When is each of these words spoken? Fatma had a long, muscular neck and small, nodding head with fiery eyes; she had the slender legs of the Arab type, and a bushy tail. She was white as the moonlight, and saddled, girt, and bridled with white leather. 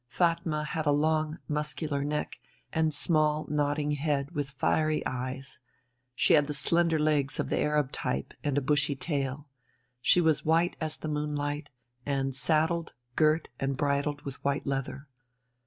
Fatma 0.09 0.63
had 0.63 0.87
a 0.87 0.91
long, 0.91 1.37
muscular 1.47 2.03
neck 2.03 2.39
and 2.73 2.91
small, 2.91 3.45
nodding 3.49 3.91
head 3.91 4.31
with 4.31 4.49
fiery 4.49 5.05
eyes; 5.05 5.59
she 6.15 6.33
had 6.33 6.47
the 6.47 6.55
slender 6.55 6.97
legs 6.97 7.39
of 7.39 7.49
the 7.49 7.59
Arab 7.59 7.91
type, 7.91 8.33
and 8.43 8.57
a 8.57 8.61
bushy 8.61 8.95
tail. 8.95 9.47
She 10.01 10.19
was 10.19 10.43
white 10.43 10.75
as 10.81 10.97
the 10.97 11.07
moonlight, 11.07 11.69
and 12.03 12.35
saddled, 12.35 12.93
girt, 13.15 13.49
and 13.59 13.77
bridled 13.77 14.23
with 14.23 14.43
white 14.43 14.65
leather. 14.65 15.07